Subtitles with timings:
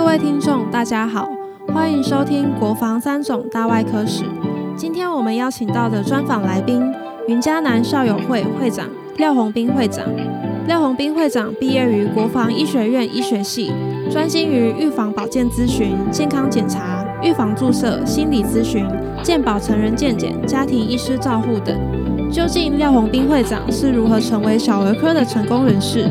[0.00, 1.30] 各位听众，大家好，
[1.74, 4.24] 欢迎收听国防三种大外科史。
[4.74, 6.82] 今天我们邀请到的专访来宾，
[7.28, 10.06] 云嘉南校友会会长廖宏斌会长。
[10.66, 13.70] 廖宏斌会长毕业于国防医学院医学系，
[14.10, 18.86] 专心于预防保健咨询、健康检查、预防注射、心理咨询、
[19.22, 21.78] 健保成人健检、家庭医师照护等。
[22.30, 26.08] 究竟廖宏斌会长是如何成为小儿科的成功人士？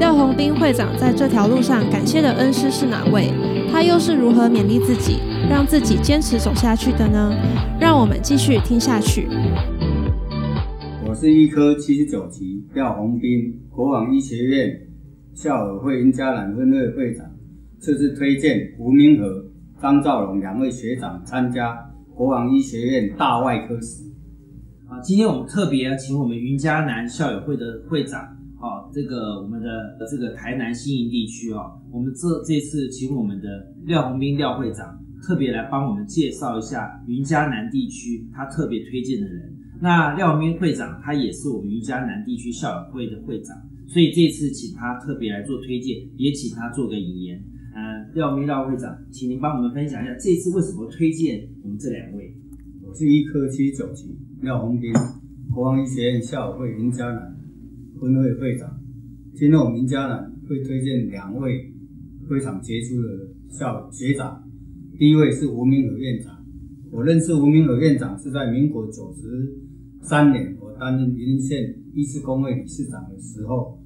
[0.00, 3.30] 廖宏斌会长在这条路上感谢的恩师是哪位？
[3.70, 5.18] 他又是如何勉励自己，
[5.48, 7.32] 让自己坚持走下去的呢？
[7.78, 9.28] 让我们继续听下去。
[11.06, 14.80] 我是医科七十九级廖宏斌，国防医学院
[15.34, 17.26] 校友会因家兰分会会长。
[17.80, 19.44] 这次推荐吴明和、
[19.80, 21.72] 张兆龙两位学长参加
[22.16, 24.02] 国防医学院大外科史。
[24.88, 28.20] 啊，今天我们特别请我们云嘉南校友会的会长。
[28.58, 29.68] 啊，这个我们的
[30.10, 33.46] 这个台南新营地区哦，我们这这次请我们的
[33.84, 39.54] 廖宏斌廖会长特别来帮我们介绍一下云嘉南地区他特别推荐的人。
[39.80, 47.40] 那廖宏斌会长他也是我们云嘉南地区校友会的会长，所以这次请他特别来做推荐，也请他做个引言。
[47.78, 52.34] 呃，廖宏斌廖会长，请您帮我们分享一下这次为什么推荐我们这两位。
[52.82, 54.92] 我是医科七九级廖宏斌，
[55.54, 57.38] 国防医学院校友会林嘉南。
[58.00, 58.68] 分会会长，
[59.32, 61.72] 今天我们家呢会推荐两位
[62.28, 64.42] 非常杰出的校学长。
[64.98, 66.44] 第一位是吴明和院长，
[66.90, 69.56] 我认识吴明和院长是在民国九十
[70.02, 73.80] 三年，我担任云林县医师工会理事长的时候，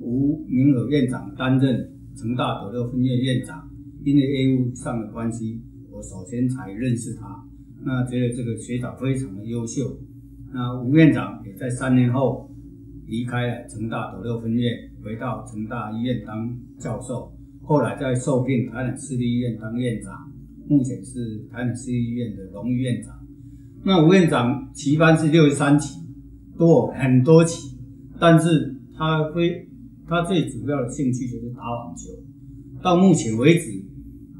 [0.00, 3.70] 吴明和院长担任成大斗六分院院长，
[4.02, 7.46] 因为业务上的关系，我首先才认识他。
[7.84, 9.96] 那觉得这个学长非常的优秀。
[10.52, 12.46] 那吴院长也在三年后。
[13.10, 14.70] 离开了成大斗六分院，
[15.02, 20.30] 回到成大医院当教授，后来再受聘台南市立医院当院长，
[20.68, 23.18] 目前是台南市立医院的荣誉院长。
[23.82, 26.02] 那吴院长旗班是六十三期，
[26.58, 27.78] 多很多期，
[28.20, 29.66] 但是他非
[30.08, 32.10] 他最主要的兴趣就是打网球。
[32.82, 33.84] 到目前为止，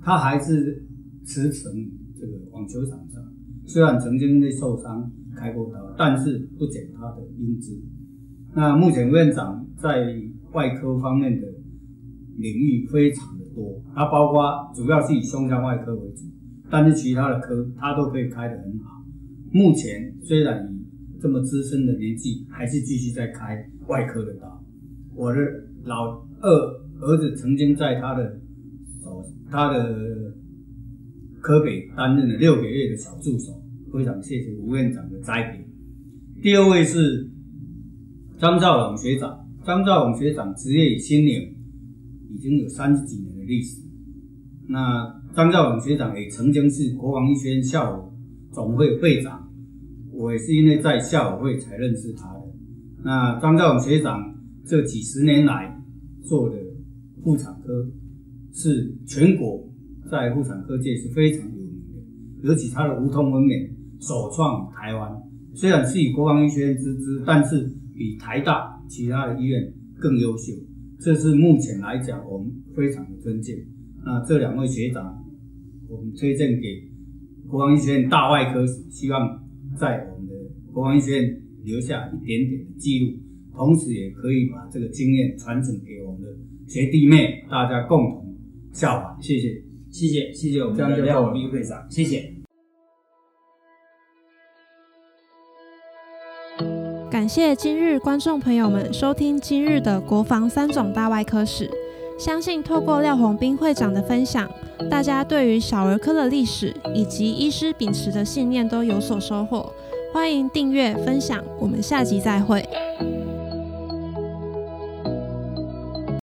[0.03, 0.87] 他还是
[1.27, 3.23] 驰骋这个网球场上，
[3.67, 7.79] 虽然曾经因为受伤开过刀，但是不减他的英姿。
[8.55, 10.17] 那目前院长在
[10.53, 11.47] 外科方面的
[12.39, 16.25] 领域非常的多，他包括主要是以胸腔外科为主，
[16.71, 19.05] 但是其他的科他都可以开得很好。
[19.53, 24.58] 目前虽然以这么资深的年纪，还是继续在开外科的刀。
[25.19, 25.41] 我的
[25.83, 26.49] 老二
[27.01, 28.41] 儿子曾经在他的
[29.03, 30.33] 手他的
[31.41, 33.61] 科北担任了六个月的小助手，
[33.93, 35.67] 非常谢谢吴院长的栽培。
[36.41, 37.29] 第二位是。
[38.41, 41.57] 张兆龙学长，张兆龙学长职业与心领
[42.31, 43.83] 已经有三十几年的历史。
[44.69, 48.13] 那张兆龙学长也曾经是国防医学院校友
[48.53, 49.51] 总会会长，
[50.13, 52.43] 我也是因为在校友会才认识他的。
[53.03, 54.38] 那张兆龙学长
[54.69, 55.83] 这几十年来
[56.23, 56.57] 做的
[57.25, 57.91] 妇产科，
[58.53, 59.67] 是全国
[60.11, 65.11] 在妇产科界是非常有名的，尤其他的无痛分娩首创台湾。
[65.55, 67.75] 虽然是以国防医学院之资，但是。
[67.99, 70.53] 比台大其他的医院更优秀，
[71.01, 73.57] 这是目前来讲我们非常的尊敬。
[74.05, 75.21] 那这两位学长，
[75.89, 76.89] 我们推荐给
[77.49, 79.45] 国防医学院大外科史，希望
[79.77, 80.35] 在我们的
[80.73, 83.17] 国防医学院留下一点点的记录，
[83.59, 86.29] 同时也可以把这个经验传承给我们的
[86.69, 88.37] 学弟妹，大家共同
[88.73, 89.19] 效仿。
[89.21, 89.61] 谢谢，
[89.91, 92.33] 谢谢，谢谢我们的廖斌会长，谢谢。
[97.11, 101.69] 感谢今日观众朋友们收听今日的国防三种大外科史。
[102.17, 104.49] 相信透过廖宏斌会长的分享，
[104.89, 109.73] 大家对于小儿科的历史以及医师秉持的信念都有所收获。
[110.13, 112.65] 欢迎订阅分享，我们下集再会。